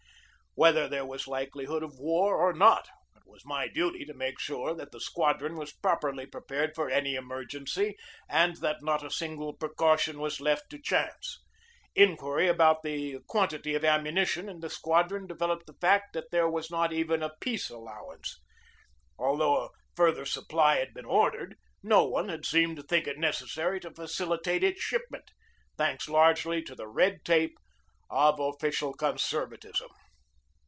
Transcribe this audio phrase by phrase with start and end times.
[0.53, 4.73] Whether there was likelihood of war or not, it was my duty to make sure
[4.75, 7.95] that the squadron was properly prepared for any emergency
[8.27, 11.41] and that not a single precaution was left to chance.
[11.95, 16.49] Inquiry about the quantity of ammunition in the squadron devel oped the fact that there
[16.49, 18.37] was not even a peace allow ance.
[19.17, 23.79] Although a further supply had been ordered, no one had seemed to think it necessary
[23.79, 25.31] to facili tate its shipment,
[25.77, 27.57] thanks largely to the red tape
[28.09, 29.87] of official conservatism.